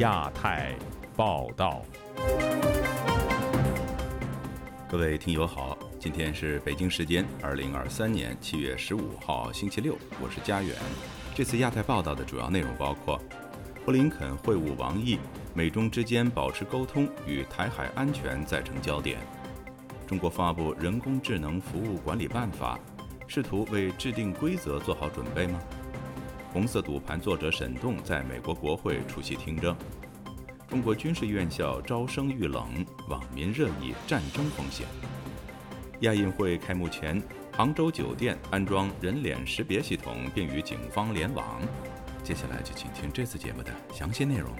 [0.00, 0.74] 亚太
[1.14, 1.82] 报道，
[4.88, 10.74] 各位听友好，今天是北京时间二零二三年七月十五号星期六，我是佳远。
[11.34, 13.20] 这次亚太报道的主要内容包括：
[13.84, 15.18] 布林肯会晤王毅，
[15.52, 19.18] 美中之间保持沟通与台海安全再成焦点；
[20.06, 22.80] 中国发布人工智能服务管理办法，
[23.26, 25.60] 试图为制定规则做好准备吗？
[26.52, 29.74] 红色赌盘作者沈栋在美国国会出席听证。
[30.68, 34.84] 中国军事院校招生遇冷，网民热议战争风险。
[36.00, 41.60] 亚运会开幕前，杭州酒店安装人脸识别系统，并与警方联网。
[42.24, 44.50] 接下来就请听这次节目的详细内容。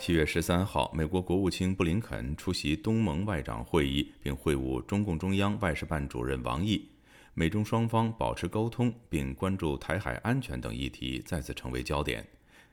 [0.00, 6.88] 七月十三号，美国国务卿布林肯出席东盟外长会议，并会晤中共中央外事办主任王毅。
[7.34, 12.26] 美中双方保持沟通，并关注台海安全等议题再次成为焦点。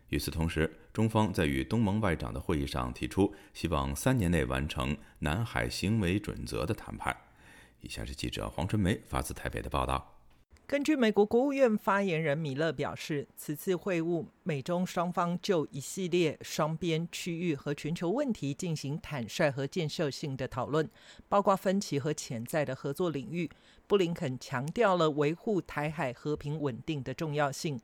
[0.07, 7.13] 与此同时，中方在与东盟外长的会议上提出，希望三年内完成南海行为准则的谈判。
[7.81, 10.16] 以下是记者黄春梅发自台北的报道。
[10.67, 20.89] 根据美国国务院发言人米勒表示，此次会晤，美中双方就一系列双边、区域和全球问题进行坦率和建设性的讨论，
[21.29, 23.49] 包括分歧和潜在的合作领域。
[23.87, 27.79] 布林肯强调了维护台海和平稳定的重要性。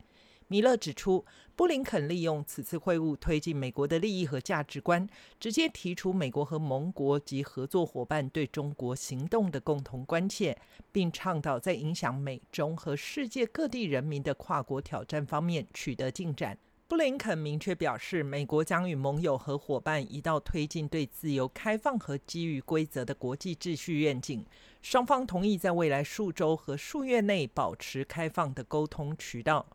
[0.47, 5.07] 米勒指出，布林肯利用此次会晤推进美国的利益和价值观，
[5.39, 10.57] 直接提出美国和盟国及合作伙伴对中国行动的共同关切，
[10.91, 16.57] 并倡导在影响美中和世界各地人民的跨国挑战方面取得进展。
[16.85, 24.45] 布林肯明确表示，美国将与盟友和伙伴一道推进对自由、开放和基于规则的国际秩序愿景。
[24.83, 29.65] 双方同意在未来数周和数月内保持开放的沟通渠道。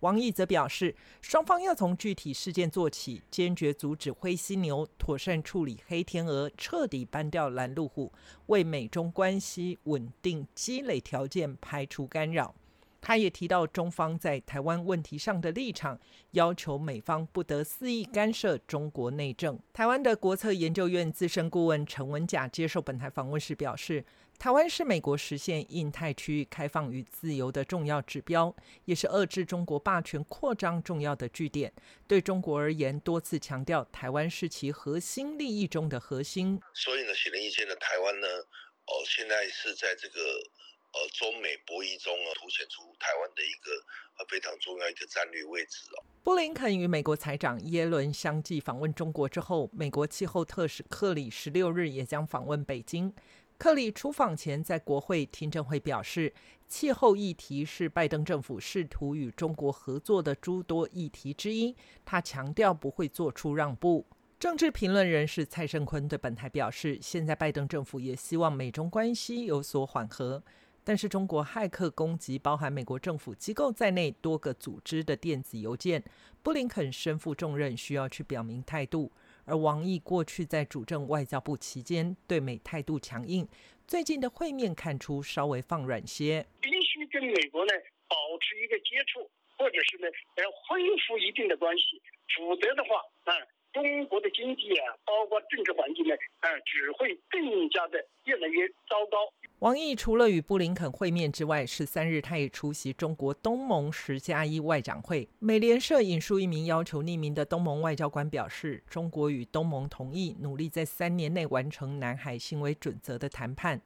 [0.00, 8.12] 王毅则表示，双方要从具体事件做起，坚决阻止灰犀牛，妥善处理黑天鹅，彻底搬掉拦路虎，
[8.46, 12.54] 为美中关系稳定积累条件，排除干扰。
[13.00, 15.98] 他也提到中方在台湾问题上的立场，
[16.32, 19.58] 要求美方不得肆意干涉中国内政。
[19.72, 24.04] 台湾的国策研究院资深顾问陈文甲接受本台访问时表示。
[24.38, 28.54] 台湾是美国实现印太区域开放与自由的重要指标，
[28.84, 31.72] 也是遏制中国霸权扩张重要的据点。
[32.06, 36.60] 对中国而言，多次强调台湾是其核心利益中的核心。
[36.72, 43.72] 所以呢，显而易见的，台湾呢，哦，现在是在这个呃中美博弈中啊，凸显出台湾的一个
[44.20, 46.04] 呃非常重要一个战略位置哦。
[46.22, 53.12] 布林肯与美国财长耶伦相继访问中国之后，美国气候特使克里十六日也将访问北京。
[53.58, 56.32] 克里出访前在国会听证会表示，
[56.68, 61.74] 气候议题是拜登政府试图与中国合作的诸多议题之一。
[62.04, 64.06] 他强调不会做出让步。
[64.38, 70.40] 政治评论人士蔡胜坤对本台表示，现在拜登政府也希望美中关系有所缓和，
[70.84, 76.04] 但是中国骇客攻击包含美国政府机构在内多个组织的电子邮件，
[76.44, 79.10] 布林肯身负重任，需要去表明态度。
[79.48, 83.48] 而王毅过去在主政外交部期间对美态度强硬，
[83.86, 86.46] 最近的会面看出稍微放软些。
[86.60, 87.72] 必须跟美国呢
[88.06, 90.06] 保持一个接触，或者是呢
[90.36, 92.00] 要恢复一定的关系，
[92.36, 93.32] 否则的话，啊，
[93.78, 99.16] 中国的经济啊，包括政治环境呢，啊，只会更加的越来越糟糕。
[99.60, 105.28] 王毅除了与布林肯会面之外，十三日他也出席中国东盟十加一外长会。
[105.38, 113.80] 美联社引述一名要求匿名的东盟外交官表示，中国与东盟同意努力在三年内完成南海行为准则的谈判。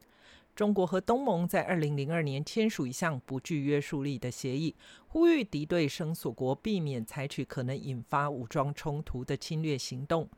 [0.54, 4.76] 中国和东盟在二零零二年签署一项不具约束力的协议，
[5.08, 10.28] 呼吁敌对生索国避免采取可能引发武装冲突的侵略行动。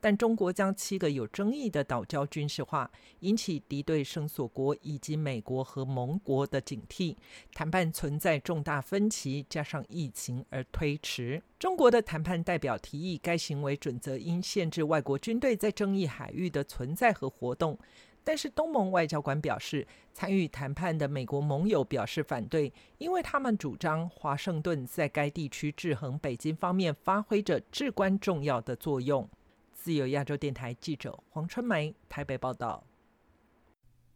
[0.00, 2.90] 但中国将七个有争议的岛礁军事化，
[3.20, 7.16] 引起敌对生索国以及美国和盟国的警惕，
[7.54, 11.42] 谈判存在重大分歧，加上疫情而推迟。
[11.58, 17.78] 中国的谈判代表提议，该行为准则应限制外国军队在争议海域的存在和活动。
[18.24, 29.28] 但是东盟外交官表示，参与谈判的美国盟友表示反对，因为他们主张华盛顿在该地区制衡北京方面发挥着至关重要的作用。
[29.72, 32.82] 自由亚洲电台记者黄春梅台北报道。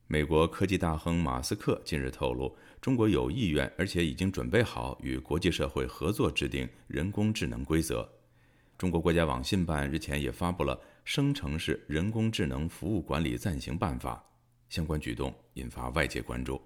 [0.06, 8.10] 美国科技大亨马斯克近日透露，中国有意愿，而且已经准备好与国际社会合作制定人工智能规则。
[8.78, 14.24] 中国国家网信办日前也发布了生成式人工智能服务管理暂行办法，
[14.68, 16.62] 相关举动引发外界关注。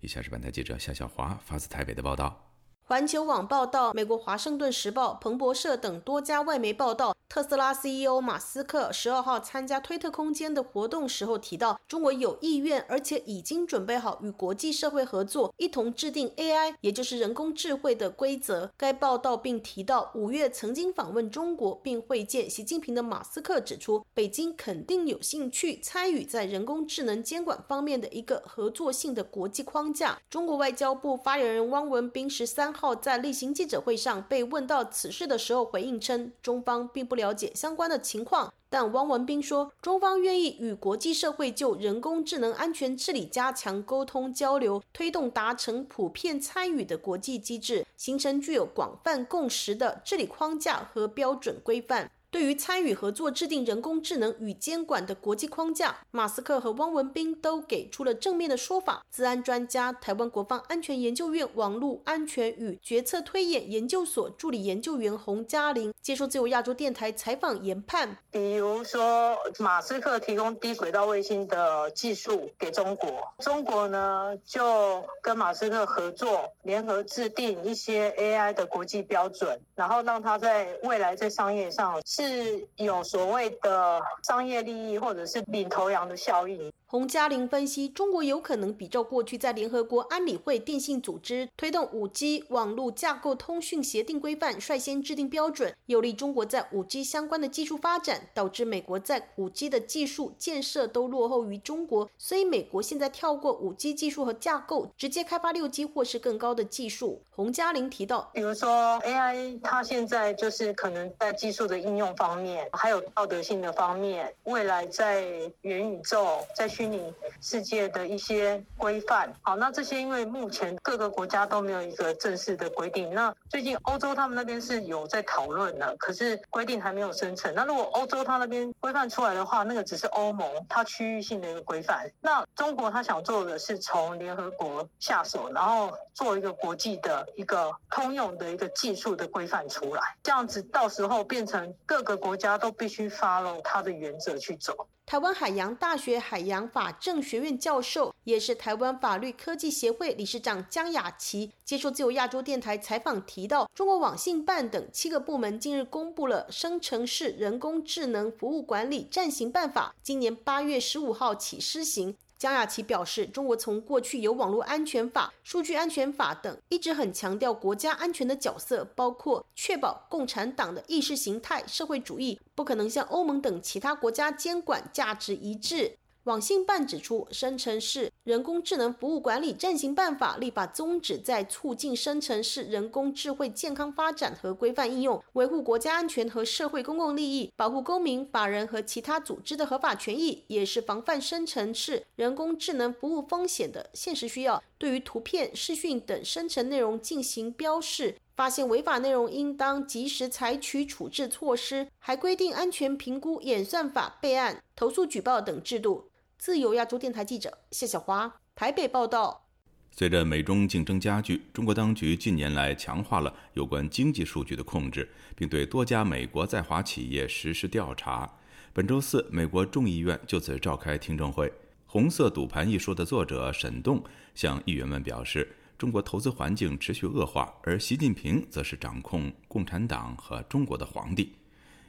[0.00, 2.49] 以下是本台记者夏小华发自台北的报道。
[2.90, 18.68] 环球网报道，美国华盛顿时报、彭博社等多家外媒报道，特斯拉 CEO 马斯克十二号参加推特空间的活动时候提到，中国有意愿，而且已经准备好与国际社会合作，一同制定 AI，也就是人工智慧的规则。
[18.76, 30.18] 该报道并提到，五月曾经访问中国并会见习近平的马斯克指出，北京肯定有兴趣参与在人工智能监管方面的一个合作性的国际框架。
[30.28, 32.96] 中国外交部发言人汪文斌十三号。
[32.96, 38.50] 在例行记者会上被问到此事的时候，回应称，中方并不了解相关的情况。
[38.70, 52.10] 但汪文斌说，中方愿意与国际社会就人工智能安全治理加强沟通交流，推动达成普遍参与的国际机制，形成具有广泛共识的治理框架和标准规范。
[52.30, 59.04] 对于参与合作制定人工智能与监管的国际框架，马斯克和汪文斌都给出了正面的说法。
[59.10, 73.10] 资安专家、台湾国防安全研究院网络安全与决策推演研究所助理研究员洪嘉玲接受自由亚洲电台采访研判，比如说马斯克提供低轨道卫星的技术给中国，
[73.40, 82.00] 中国呢就跟马斯克合作，联合制定一些 AI 的国际标准，然后让他在未来在商业上。
[82.20, 86.70] 是有所谓的商业利益，或者是领头羊的效应。
[86.90, 102.10] 洪嘉玲分析，中国有可能比照过去在联合国安理会电信组织推动五 G 网络架构通讯协定规范，率先制定标准，有利中国在五 G 相关的技术发展，导致美国在五 G 的技术建设都落后于中国。
[102.18, 107.22] 所以美国现在跳过五 G 技术和架构，直接开发六 G 或是更高的技术。
[107.30, 115.22] 洪嘉玲提到，比如说 AI，它现在就是可能在技术的应用方面，还有道德性的方面，未来在
[115.60, 116.26] 元宇宙
[116.56, 116.68] 在。
[116.80, 117.12] 虚拟
[117.42, 127.54] 世界的一些规范，好，那这些因为目前各个国家都没有一个正式的规定，那最近欧洲他们那边是有在讨论的，可是规定还没有生成。
[127.54, 132.10] 那如果欧洲他那边规范出来的话，那个只是欧盟它区域性的一个规范。
[132.22, 144.88] 那中国他想做的是从联合国下手，然后做一个国际的一个通用的一个技术的规范出来，这样子到时候变成各个国家都必须 follow 它的原则去走。
[145.10, 162.16] 台湾海洋大学海洋法政学院教授，也是台湾法律科技协会理事长江雅琪接受自由亚洲电台采访提到，中国网信办等七个部门近日公布了《生成式人工智能服务管理暂行办法》，今年八月十五号起施行。
[162.40, 175.98] 江亚琪表示，中国从过去有网络安全法、数据安全法等，一直很强调国家安全的角色，包括确保共产党的意识形态、社会主义不可能像欧盟等其他国家监管价值一致。
[176.24, 194.62] 网信办指出，生成式人工智能服务管理暂行办法立法宗旨在促进生成式人工智慧健康发展和规范应用，维护国家安全和社会公共利益，保护公民、法人和其他组织的合法权益，也是防范生成式人工智能服务风险的现实需要。
[194.76, 206.10] 对于图片、视讯等生成内容进行标示，发现违法内容应当及时采取处置措施，还规定安全评估演算法备案、投诉举报等制度。
[206.38, 209.46] 自由亚洲电台记者谢小华台北报道：
[209.90, 215.06] 随着美中竞争加剧，中国当局近年来强化了有关经济数据的控制，
[215.36, 218.38] 并对多家美国在华企业实施调查。
[218.72, 221.46] 本周四，美国众议院就此召开听证会。
[221.84, 224.02] 《红色赌盘》一书的作者沈栋
[224.34, 231.34] 向议员们表示，中国投资环境持续恶化，而习近平则是掌控共产党和中国的皇帝。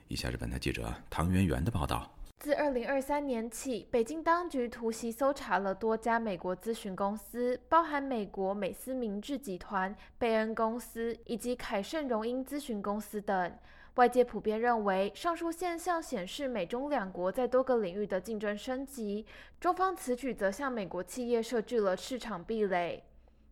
[0.07, 2.10] 以下是本台记者唐媛媛的报道。
[2.39, 13.53] 自二零二三年起，北京当局突袭搜查了多家美国咨询公司，包含美国美思明治集团、贝恩公司以及凯盛荣英咨询公司等。
[13.95, 19.25] 外界普遍认为，上述现象显示美中两国在多个领域的竞争升级。
[19.60, 23.03] 中方此举则向美国企业设置了市场壁垒。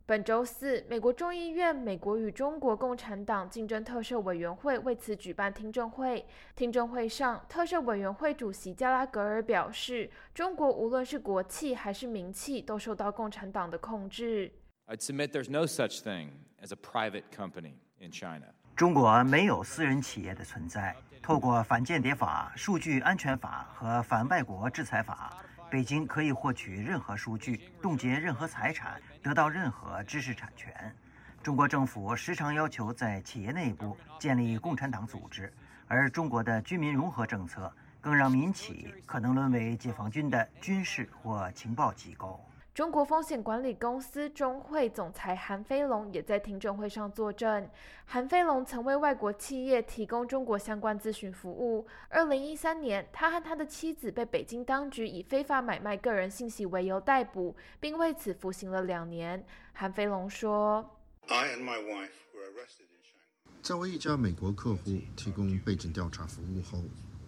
[0.09, 6.25] 本周四，美国众议院美国与中国共产党竞争特赦委员会为此举办听证会。
[6.55, 14.51] 听证会上，特赦委员会主席加拉格尔表示，中国无论是国企还是民企，都受到共产党的控制。
[14.87, 18.47] I'd submit there's no such thing as a private company in China.
[18.75, 20.95] 中国没有私人企业的存在。
[21.21, 25.37] 透过反间谍法、数据安全法和反外国制裁法。
[25.69, 30.95] 北京可以获取任何数据，冻结任何财产，得到任何知识产权。
[31.41, 35.53] 中国政府时常要求在企业内部建立共产党组织，
[35.87, 42.43] 而中国的居民融合政策更让民企可能沦为解放军的军事或情报机构。
[42.79, 47.69] 中国风险管理公司中汇总裁韩飞龙也在听证会上作证。
[48.05, 51.85] 韩飞龙曾为外国企业提供中国相关咨询服务。
[52.07, 59.45] 二零一三年，他和他的妻子被北京当局以非法买卖个人信息为由逮捕，并为此服刑了两年。
[59.73, 60.89] 韩飞龙说
[61.27, 66.81] i and my wife were arrested：“ 在为一家美国客户提供背景调查服务后，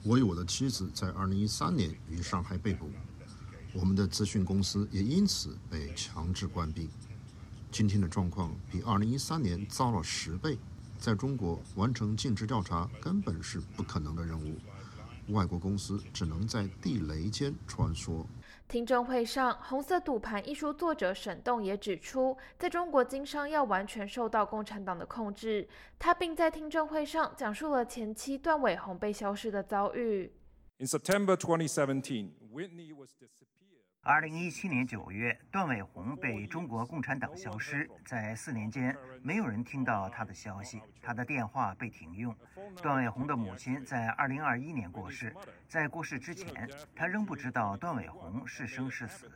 [0.06, 2.90] 我与我的妻子在二零一三年于上海被捕。”
[3.74, 6.90] 我们的咨询公司也因此被强制关闭。
[7.72, 10.58] 今天的状况比2013年糟了十倍。
[10.98, 14.56] 在中国完成尽职调查根本是不可能的任务，
[15.30, 18.26] 外国公司只能在地雷间穿梭。
[18.68, 25.68] 听证会上，《红色赌盘》一书作者沈栋也指出，在中国经商要完全受到共产党的控制。
[25.98, 30.32] 他并在听证会上讲述了前妻段伟宏被消失的遭遇。
[30.78, 33.10] In September 2017, Whitney was
[34.04, 42.36] 二零一七年九月，段伟宏被中国共产党消失，在四年间，没有人听到他的消息，他的电话被停用。
[42.82, 45.36] 段伟宏的母亲在二零二一年过世，
[45.68, 49.32] 在过世之前，他仍不知道段伟宏是生是死。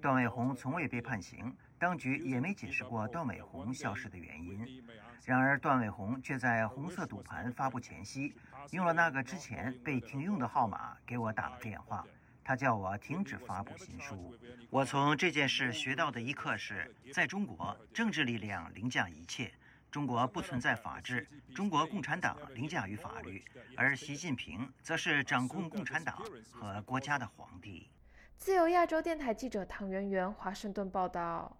[0.00, 4.82] 段伟宏从未被判刑，当局也没解释过段伟宏消失的原因。
[5.26, 8.34] 然而，段伟宏却在红色赌盘发布前夕，
[8.70, 12.02] 用了那个之前被停用的号码给我打了电话。
[12.48, 14.34] 他叫我停止发布新书。
[14.70, 19.52] 我从这件事学到的一课是，在中国，政治力量凌驾一切。
[19.90, 23.44] 中国不存在法治，中国共产党凌驾于法律，
[23.76, 27.90] 而习近平则是掌控共产党和国家的皇帝。
[28.38, 31.54] 自由亚洲电台记者唐媛媛华盛顿报道。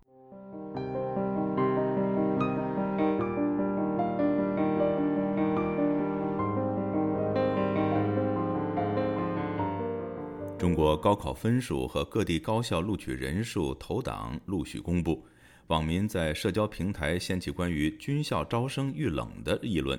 [10.69, 15.27] 中国高考分数和各地高校录取人数投档陆续公布，
[15.69, 19.99] 网民在社交平台掀起关于军校招生遇冷的议论。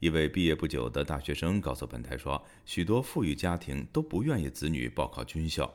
[0.00, 5.70] 一位毕业不久的大学生告诉本台说：“许多富裕家庭都不愿意子女报考军校。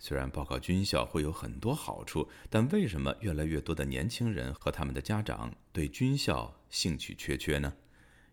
[0.00, 7.72] 虽然报考军校会有很多好处，但为什么越来越多的年轻人和他们的家长对军校兴趣缺缺呢？”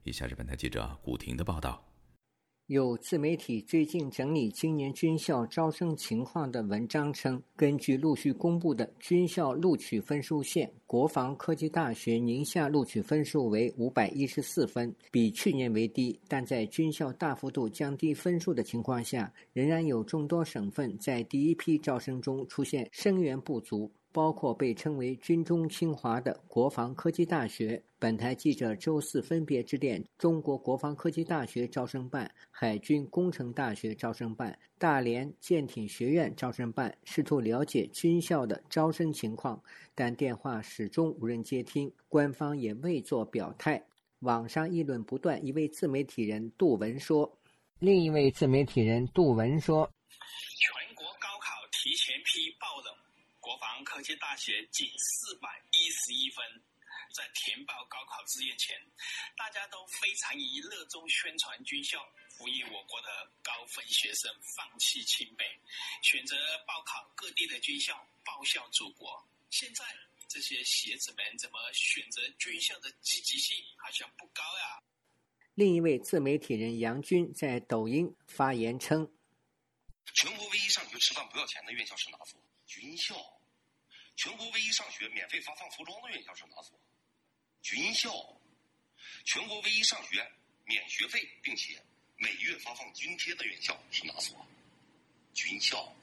[0.03, 1.86] 以下是本台记者古婷的报道。
[2.67, 16.19] 有自媒体最近整理今年军校招生情况的文章称，根据陆续公布的军校录取分数线，国防科技大学宁夏录取分数为五百一十四分，比去年为低。
[16.27, 23.89] 但在军校大幅度降低分数的情况下，仍然有众多省份在第一批招生中出现生源不足。
[24.13, 27.83] 包括被称为“军中清华”的国防科技大学。
[27.99, 39.59] 本台记者周四分别致电中国国防科技大学招生办、海军工程大学招生办、大连舰艇学院招生办，试图了解军校的招生情况，
[39.95, 43.83] 但电话始终无人接听，官方也未作表态。
[44.19, 45.43] 网上议论不断。
[45.43, 47.39] 一位自媒体人杜文说
[47.79, 49.89] ：“另一位自媒体人杜文说。”
[50.61, 52.93] 全国高考提前批爆冷，
[53.39, 56.45] 国防科技大学仅四百一十一分，
[57.17, 58.79] 在填报高考志愿前，
[59.35, 62.07] 大家都非常以热衷宣传军校，
[62.37, 63.07] 呼吁我国的
[63.41, 65.43] 高分学生放弃清北，
[66.03, 69.27] 选择报考各地的军校，报效祖国。
[69.49, 69.83] 现在
[70.27, 74.83] 这些学子们怎么选择军校的积极性好像不高呀？
[75.55, 79.11] 另一位自媒体人杨军在抖音发言称
[80.13, 82.39] ：“全国唯一上学吃饭不要钱的院校是哪所？
[82.67, 83.15] 军校。”
[84.15, 86.79] 全国唯一上学免费发放服装的院校是哪所？
[87.67, 88.09] 军校。
[89.25, 90.25] 全国唯一上学
[90.63, 91.83] 免学费并且
[92.15, 94.47] 每月发放津贴的院校是哪所？
[95.33, 95.93] 军校。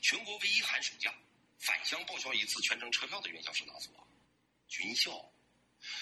[0.00, 1.14] 全国唯一寒暑假
[1.58, 3.92] 返乡报销一次全程车票的院校是哪所？
[4.66, 5.30] 军校。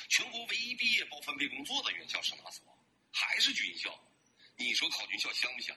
[0.09, 2.65] 全国唯一毕业包分配工作的院校是哪所？
[3.11, 3.93] 还是军校。
[4.57, 5.77] 你说考军校香不香？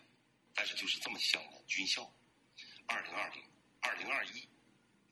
[0.53, 2.03] 但是就是这么香的军校。
[2.85, 3.43] 二零二零，
[3.79, 4.47] 二零二一。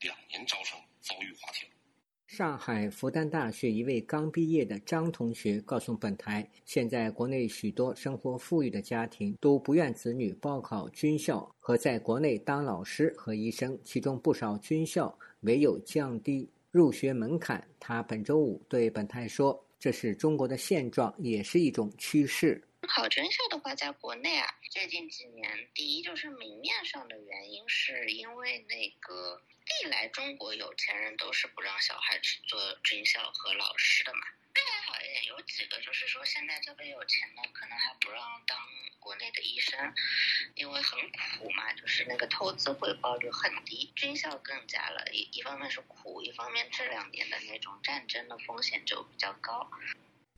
[0.02, 1.77] 两年招生遭遇滑铁卢。
[2.28, 17.66] 上海复旦大学一位刚毕业的张同学告诉本台，现在国内许多生活富裕的家庭都不愿子女报考军校和在国内当老师和医生，其中不少军校唯有降低入学门槛。
[17.80, 29.42] 他本周五对本台说：“这是中国的现状，也是一种趋势。”考军校的话，在国内啊，最近几年，第一就是明面上的原因，是因为那个
[29.84, 34.22] 历来中国有钱人都是不让小孩去做军校和老师的嘛。
[34.56, 38.58] 现在好一点，有几个就是说现在特别有钱的，可能还不让当。
[39.00, 39.94] 国内的医生，
[40.56, 49.70] 因为很苦嘛，就是那个投资回报率很低，军校更加了，一一方面是苦，一方面这两年的那种战争的风险就比较高。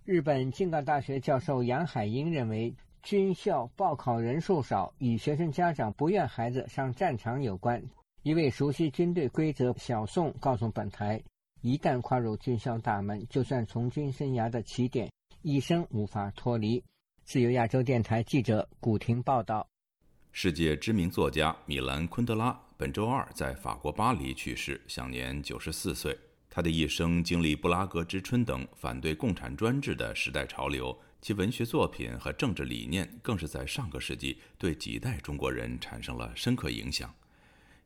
[0.06, 2.72] 日本京港大学教授杨海英认为，
[3.02, 7.82] 军校报考人数少与学生家长不愿孩子上战场有关。
[8.24, 11.22] 一位熟悉军队规则小宋告诉本台。
[11.62, 15.10] 一旦跨入军校大门，就算从军生涯的起点，
[15.42, 16.84] 一生无法脱离。
[17.24, 19.66] 自由亚洲电台记者古婷报道：
[20.34, 26.18] 世界知名作家米兰·昆德拉本周二在法国巴黎去世，享年九十四岁。
[26.50, 37.14] 他的一生经历布拉格之春等反对共产专制的时代潮流，其文学作品和政治理念更是在上个世纪对几代中国人产生了深刻影响。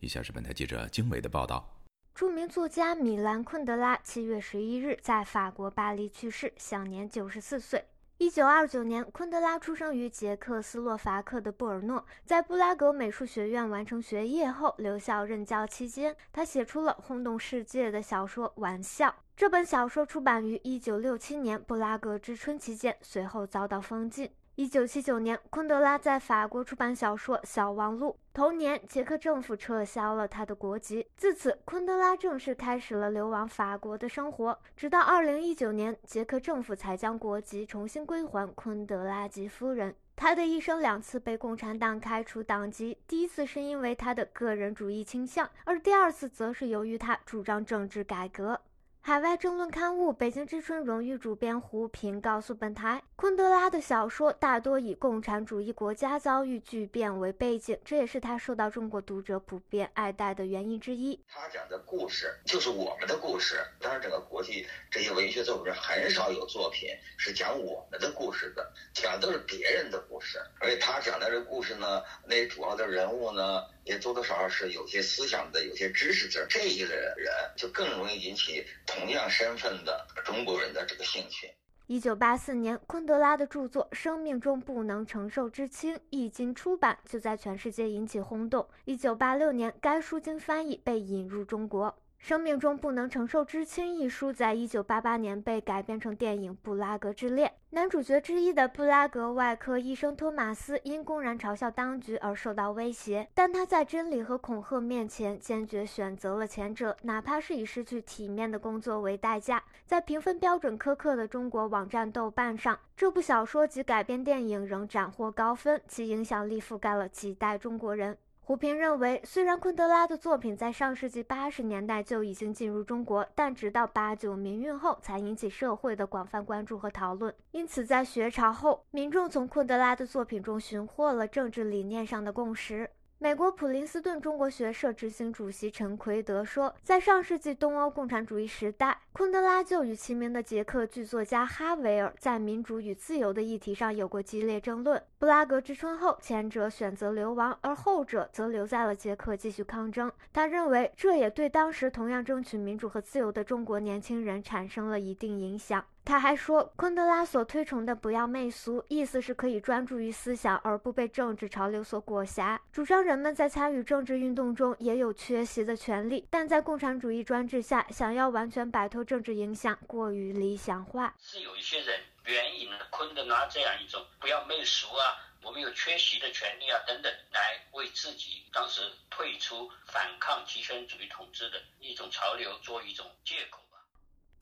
[0.04, 1.66] 以下是本台记者经纬的报道。
[2.14, 7.86] 著名作家米兰·昆德拉七月十一日在法国巴黎去世，享年九十四岁。
[8.18, 12.06] 一九二九年，昆德拉出生于捷克斯洛伐克的布尔诺。
[12.26, 19.10] 在布拉格美术学院完成学业后，留校任教期间，他写出了轰动世界的小说《玩笑》。
[19.36, 24.30] 这本小说出版于一九六七年布拉格之春期间，随后遭到封禁。
[24.56, 28.12] 一九七九年，昆德拉在法国出版小说《小王录》。
[28.36, 34.60] 同年，捷克政府撤销了他的国籍，自此，昆德拉正式开始了流亡法国的生活。
[34.78, 39.96] 直到二零一九年，捷克政府才将国籍重新归还昆德拉及夫人。
[40.16, 48.62] 他的一生两次被共产党开除党籍，第一次是因为他的个人主义倾向，而第二次则是由于他主张政治改革。
[49.06, 61.20] 海外政论刊物《北京之春》荣誉主编胡平告诉本台，昆德拉的小说大多以共产主义国家遭遇巨变为背景，这也是他受到中国读者普遍爱戴的原因之一。
[61.28, 70.40] 他讲的故事就是我们的故事，当然整个国际这些文学作品很少有作品是讲我们的故事的，讲的都是别人的故事。
[70.62, 73.66] 而且他讲的这故事呢，那主要的人物呢。
[73.86, 81.54] 也多多少少是有些思想的、有些知识的这一类人，就更容易引起同样身份的中国人的这个兴趣。
[81.88, 88.66] 一九八四年，昆德拉的著作《生命中不能承受之轻》一经出版，就在全世界引起轰动。
[88.86, 91.88] 一九八六年，该书经翻译被引入中国。
[92.24, 97.50] 《生命中不能承受之轻》一书在一九八八年被改编成电影《布拉格之恋》。
[97.72, 109.62] 男主角之一的布拉格外科医生托马斯因公然嘲笑当局而受到威胁，但他在真理和恐吓面前坚决选择了前者，哪怕是以失去体面的工作为代价。
[109.86, 118.18] 在评分标准苛刻的中国网站豆瓣上，这部小说及改编电影仍斩获高分，其影响力覆盖了几代中国人。
[118.46, 127.34] 胡平认为，虽然昆德拉的作品在上世纪八十年代就已经进入中国，但直到八九民运后才引起社会的广泛关注和讨论。
[127.52, 132.90] 因此，在学潮后，民众从昆德拉的作品中寻获了政治理念上的共识。
[133.24, 145.02] 美国普林斯顿中国学社执行主席陈奎德说，在上世纪东欧共产主义时代，昆德拉就与其名的捷克剧作家哈维尔在民主与自由的议题上有过激烈争论。
[145.18, 150.12] 布拉格之春后，前者选择流亡，而后者则留在了捷克继续抗争。
[150.34, 155.86] 他认为，这也对当时同样争取民主和自由的中国年轻人产生了一定影响。
[156.06, 162.60] 他还说，昆德拉所推崇的“不要媚俗”，意思是可以专注于思想，而不被政治潮流所裹挟。
[162.74, 171.16] 主张人们在参与政治运动中也有缺席的权利，但在共产主义专制下，想要完全摆脱政治影响，过于理想化。
[171.18, 183.62] 是有一些人援引了昆德拉这样一种“不要媚俗”啊，我们有缺席的权利啊等等，来为自己当时退出反抗极权主义统治的一种潮流做一种借口。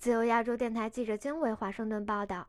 [0.01, 2.47] 自由亚洲电台记者经纬华盛顿报道：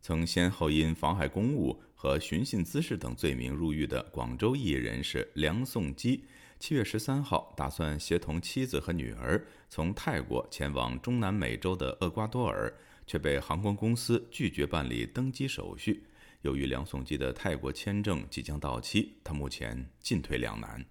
[0.00, 6.24] 曾先后因妨害公务和寻衅滋事等罪名入狱的广州艺人士梁颂基，
[6.60, 12.72] 七月十三号打算协同妻子和女儿从泰国前往中南美洲的厄瓜多尔，
[13.04, 16.06] 却被航空公司拒绝办理登机手续。
[16.42, 20.86] 由于梁颂基的泰国签证即将到期，他目前进退两难。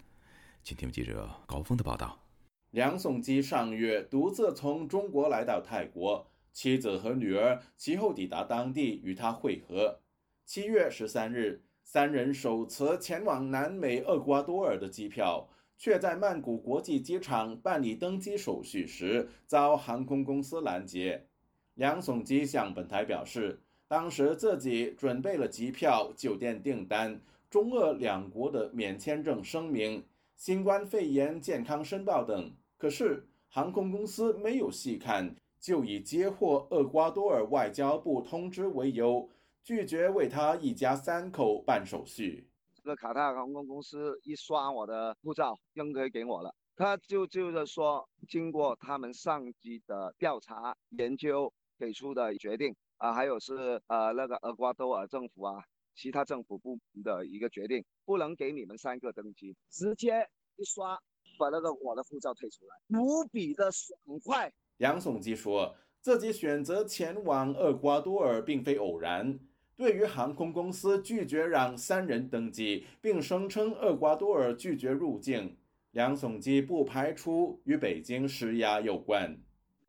[0.62, 2.21] 请听记者高峰的报道。
[2.72, 10.00] 梁颂基上月独自从中国来到泰国，妻子和女儿其后抵达当地与他会合。
[10.46, 21.26] 七月十三日，三人手持前往南美厄瓜多尔的机票，却在曼谷国际机场办理登机手续时遭航空公司拦截。
[21.74, 30.02] 梁颂基向本台表示，当时自己准备了机票、酒店订单、中俄两国的免签证声明、
[30.36, 32.50] 新冠肺炎健康申报等。
[32.82, 39.30] 可是航空公司没有细看，就以接获厄瓜多尔外交部通知为由，
[39.62, 42.44] 拒绝为他一家三口办手续。
[42.74, 46.52] 这个卡塔尔航空公司一刷我的护照，扔给给我了。
[46.74, 55.62] 他就就是说，经过他们上级的调查研究给出的决定啊，还有是呃那个厄瓜多尔政府啊，
[55.94, 61.00] 其他政府部门的一个决定，不能给你们三个登机，直接一刷
[61.42, 64.52] 把那个我的护照退出来，无比的爽快。
[64.76, 69.40] 杨颂基说自己选择前往厄瓜多尔并非偶然。
[69.74, 75.56] 对于航空公司拒绝让三人登机，并声称厄瓜多尔拒绝入境。
[75.90, 79.36] 梁颂基不排除与北京施压有关。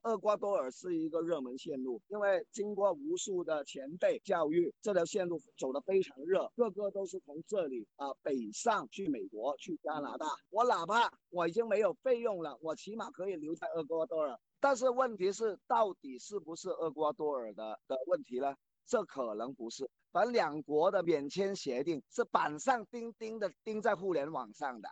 [0.04, 10.26] 厄瓜多尔是一个热门线路，因为经过无数的前辈教育，这条线路走得非常热，个个都是从这里啊北上去美国、去加拿大。
[10.50, 14.38] 我哪怕我已经没有费用了，我起码可以留在厄瓜多尔。
[14.60, 18.54] 但是问题是，到底是不是厄瓜多尔的的问题呢？
[18.86, 19.90] 这可能不是。
[20.12, 24.90] 反正两国的免签协定是板上钉钉的钉在互联网上的。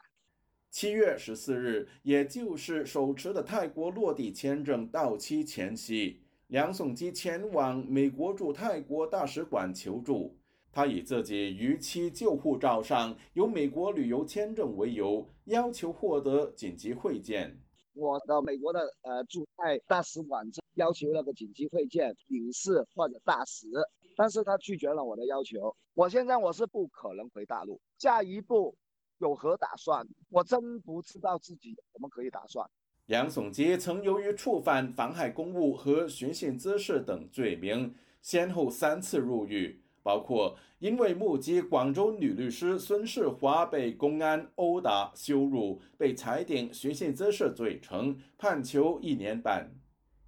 [0.71, 10.33] 七月十四日，也就是手持的泰国落地签证到期前夕，梁颂基前往美国驻泰国大使馆求助。
[10.71, 17.59] 他以自己逾期旧护照上有美国旅游签证为由，要求获得紧急会见。
[17.93, 23.67] 我的美国的呃驻泰大使馆要求那个紧急会见领事或者大使，
[24.15, 25.75] 但是他拒绝了我的要求。
[25.93, 28.73] 我现在我是不可能回大陆，下一步。
[29.21, 30.05] 有何打算？
[30.29, 32.67] 我真不知道自己有什么可以打算。
[33.05, 49.69] 梁颂基曾由于触犯妨害公务和寻衅滋事等罪名，先后三次入狱，包括因为目击广州女律师孙世华被公安殴打羞辱，被裁定寻衅滋事罪成，判囚一年半。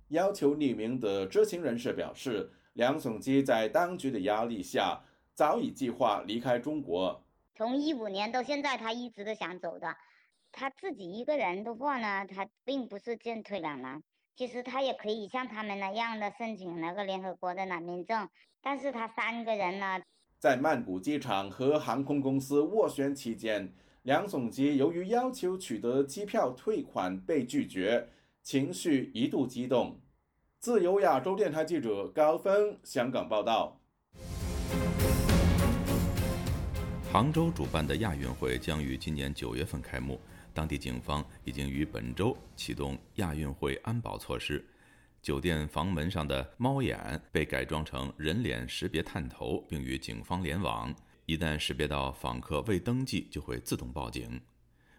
[0.10, 5.02] 要求匿名的知情人士表示，梁颂基在当局的压力下，
[5.34, 7.23] 早已计划离开中国。
[7.56, 9.96] 从一五年到现在，他一直都想走的。
[10.52, 14.02] 他自己一个人的话呢，他并不是进退两难。
[14.36, 18.28] 其实他也可以像他们那样的申请那个联合国的难民证，
[18.62, 20.02] 但是他三个人呢，
[20.40, 28.10] 在曼谷机场和航空公司斡旋期间，梁总机由于要求取得机票退款被拒绝，
[28.42, 30.02] 情绪一度激动。
[30.60, 33.80] 自由亚洲电台记者高峰香港报道。
[37.14, 40.20] 杭州主办的亚运会将于今年九月份开幕，
[40.52, 44.66] 当地警方已经于本周启动亚运会安保措施。
[45.22, 50.92] 酒店房门上的猫眼被改装成人脸识别探头，并与警方联网，
[51.28, 54.42] 一旦识别到访客未登记，就会自动报警。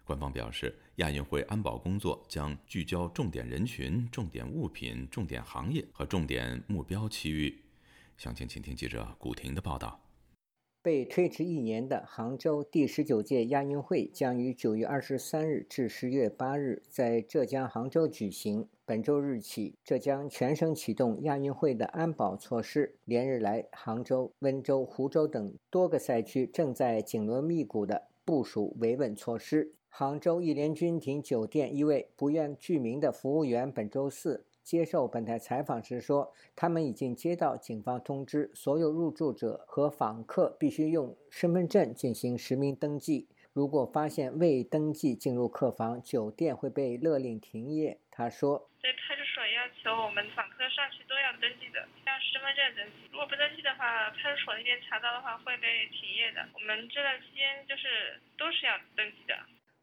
[0.05, 7.61] 官方表示，亚运会安保工作将聚焦重点人群、重点物品、重点行业和重点目标区域。
[8.17, 9.99] 详情，请听记者古婷的报道。
[10.85, 18.69] 被推迟一年的杭州第十九届亚运会将于九月二十三日至十月八日在浙江杭州举行。
[18.85, 22.97] 本周日起，浙江全省启动亚运会的安保措施。
[23.03, 29.73] 连日来，杭州、温州、湖州等多个赛区正在紧锣密鼓地部署维稳措施。
[29.89, 34.45] 杭州一联君庭酒店一位不愿具名的服务员本周四。
[34.65, 43.29] 接受本台采访时说，他们已经接到警方通知，所有入住者和访客必须用身份证进行实名登记。
[43.53, 47.99] 如果发现未登记进入客房，酒店会被勒令停业。
[48.09, 53.07] 他说，在派出所要求我们访客上去都要登记的，像身份证登记。
[53.13, 56.41] 如果不登记的话，派出所那边查到的话会被停业的。
[56.55, 59.37] 我们这段期间就是都是要登记的。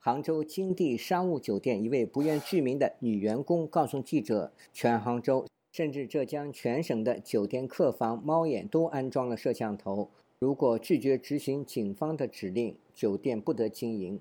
[0.05, 10.11] 杭州金地商务酒店一位不愿具名的女员工告诉记者：“全杭州，甚至浙江全省的酒店客房猫眼都安装了摄像头。
[10.41, 14.21] 如果拒绝执行警方的指令，酒店不得经营。”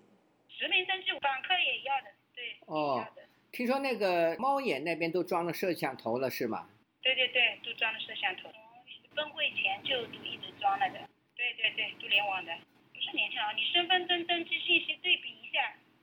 [0.54, 3.04] 实名登记，访客也要的，对，哦，
[3.52, 6.70] 听说那个猫眼那边都装了摄像头了，是吗？
[7.02, 8.54] 对对对，都装了摄像头，
[9.16, 11.10] 分会前就都一直装了的。
[11.36, 12.54] 对对对，都联网的。
[12.94, 15.41] 不是年轻人，你身份证登记信息对比。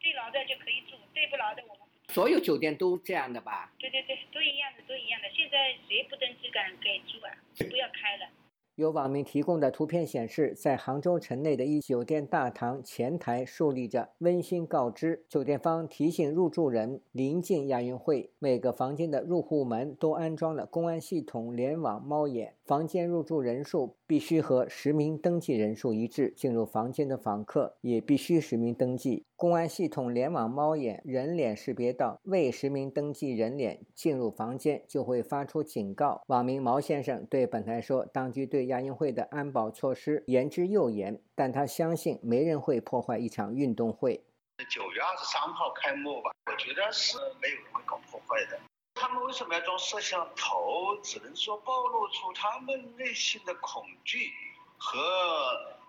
[0.01, 1.83] 对牢的就可以住，对不牢的我们。
[2.09, 3.73] 所有酒店都这样的吧？
[3.79, 5.29] 对对对，都一样的，都一样的。
[5.35, 7.29] 现在谁不登记敢给住啊？
[7.69, 8.29] 不要开了。
[8.77, 29.24] 有网民提供的图片显示，在杭州城内的一酒店大堂前台竖立着温馨告知，酒店方提醒入住人，临近亚运会，每个房间的入户门都安装了公安系统联网猫眼，房间入住人数必须和实名登记人数一致，进入房间的访客也必须实名登记。
[29.37, 36.20] 公安系统联网猫眼人脸识别到未实名登记人脸进入房间，就会发出警告。
[36.26, 44.22] 网民毛先生对本台说：“当局对亚运会的安保措施言之又严，但他相信没人会破坏一场运动会。”
[44.68, 48.59] 九月二十三号开幕吧，我觉得是没有人会搞破坏的。
[48.99, 50.97] 他们为什么要装摄像头？
[51.05, 54.33] 只能说暴露出他们内心的恐惧
[54.77, 54.99] 和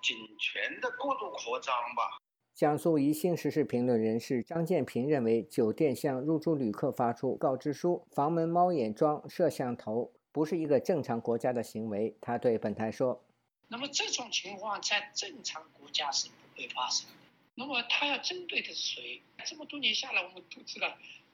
[0.04, 2.20] 警权的过度扩张吧。
[2.54, 12.16] 江苏宜兴时事评论人士张建平认为，酒店向入住旅客发出告知书，房门猫眼装摄像头，不是一个正常国家的行为。
[12.22, 13.24] 他对本台说
[13.70, 17.16] ：“那么这种情况在正常国家是不会发生的。
[17.56, 19.22] 那么他要针对的是谁？
[19.46, 20.88] 这么多年下来，我们都知道。”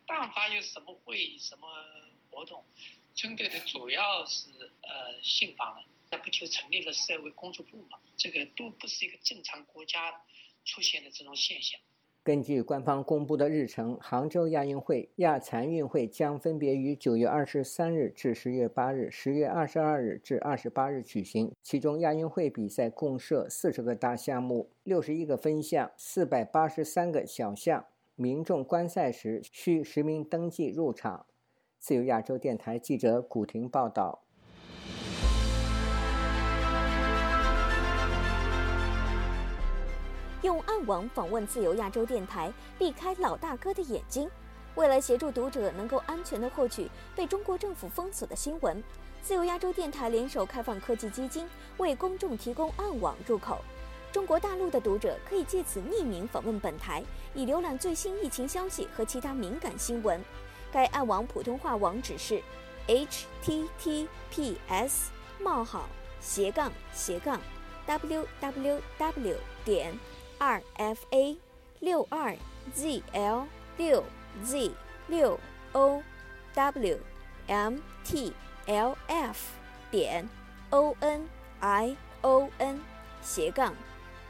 [0.07, 1.67] 但凡有什么会议、什么
[2.29, 2.63] 活动，
[3.13, 4.49] 针对的主要是
[4.81, 7.97] 呃信访人，那不就成立了社会工作部嘛？
[8.15, 10.21] 这个都不是一个正常国家
[10.63, 11.79] 出现的这种现象。
[12.23, 21.53] 根据官方公布的日程，杭州亚运会、亚残运会将分别于九月二十三日至十月八日、十月二十二日至二十八日举行。
[21.61, 27.85] 其中，亚运会比赛共设四十个大项目、六十一个分项、四百八十三个小项。
[28.17, 31.25] 民众观赛时需实名登记入场。
[31.79, 34.23] 自由亚洲电台记者古婷报道。
[40.41, 44.29] 用暗网访问自由亚洲电台，避开老大哥的眼睛。
[44.75, 48.81] 为了协助读者能够安全地获取被中国政府封锁的新闻，
[49.21, 51.45] 自由亚洲电台联手开放科技基金，
[51.77, 53.57] 为公众提供暗网入口。
[54.15, 60.23] 中国大陆的读者可以借此匿名访问本台，以浏览最新疫情消息和其他敏感新闻。
[60.71, 62.41] 该暗网普通话网址是
[62.87, 65.89] h t t p s 冒号
[66.21, 67.41] 斜杠斜杠
[67.85, 69.99] w w w 点
[70.37, 71.37] r f a
[71.81, 72.37] 六二
[72.73, 74.01] z l 六
[74.45, 74.71] z
[75.09, 75.37] 六
[75.73, 76.01] o
[76.53, 76.97] w
[77.47, 78.31] m t
[78.67, 79.51] l f
[79.91, 80.29] 点
[80.69, 81.27] o n
[81.59, 82.79] i o n
[83.21, 83.75] 斜杠。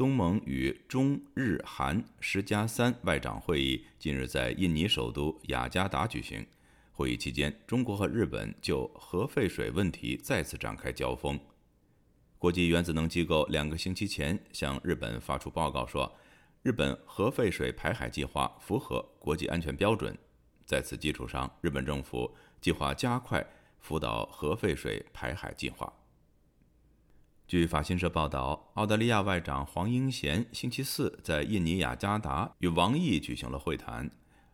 [0.00, 6.46] 东盟与中日韩十加三外长会议近日在印尼首都雅加达举行。
[6.90, 11.38] 会议期间，中国和日本就核废水问题再次展开交锋。
[12.38, 16.10] 国际原子能机构两个星期前向日本发出报告说，
[16.62, 20.16] 日本核废水排海计划符合国际安全标准。
[20.64, 23.46] 在此基础上，日本政府计划加快
[23.78, 25.92] 福岛核废水排海计划。
[27.50, 34.08] 据法新社报道，澳大利亚外长黄英贤星期四在印尼雅加达与王毅举行了会谈。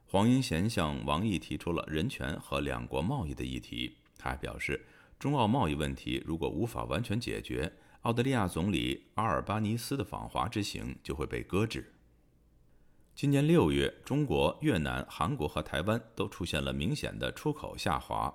[0.06, 3.98] 黄英贤向王毅提出了人权和两国贸易的议题。
[4.16, 4.86] 他还表示，
[5.18, 11.92] 中澳贸易问题如果无法完全解决，澳大利亚总理阿尔巴尼斯的访华之行就会被搁置。
[13.14, 18.34] 今年六月，中国、越南、韩国和台湾都出现了明显的出口下滑。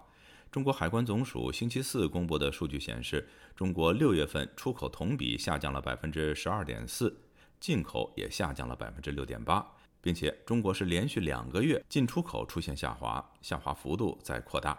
[0.51, 7.17] 中国海关总署星期四公布的数据显示，中国六月份出口同比下降了百分之十二点四，
[7.57, 9.65] 进口也下降了百分之六点八，
[10.01, 14.77] 并且中国是连续两个月进出口出现下滑，下滑幅度在扩大。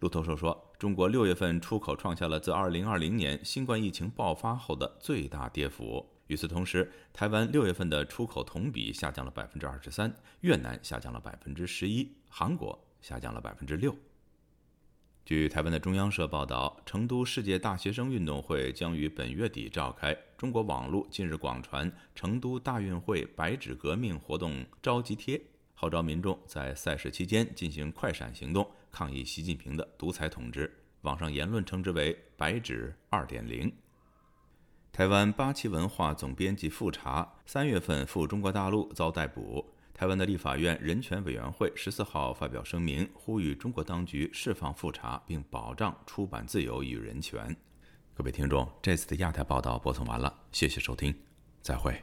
[0.00, 6.06] 路透社说，中国六月份出口创下了自二零二零年新冠疫情爆发后的最大跌幅。
[6.26, 13.96] 与此同时，台湾六月份的出口同比下降了百分之二十三，越南下降了百分之十一，韩国下降了百分之六。
[15.30, 20.12] 据台湾的中央社报道，成都世界大学生运动会将于本月底召开。
[20.36, 25.40] 中国网络近日广传成都大运会白纸革命活动召集贴，
[25.72, 30.68] 号召民众在赛事期间进行快闪行动，抗议习近平的独裁统治。
[31.02, 33.72] 网上言论称之为“白纸二点零”。
[34.90, 39.64] 台湾八旗文化总编辑复查三月份赴中国大陆遭逮捕。
[40.00, 47.54] 台湾的立法院人权委员会十四号发表声明，呼吁中国当局释放复查，并保障出版自由与人权。
[48.14, 51.14] 各位听众，这次的亚太报道播送完了，谢谢收听，
[51.60, 52.02] 再会。